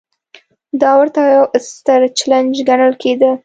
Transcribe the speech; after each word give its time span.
دا 0.81 0.91
ورته 0.99 1.19
یو 1.35 1.45
ستر 1.71 1.99
چلنج 2.17 2.53
ګڼل 2.69 2.93
کېده. 3.01 3.31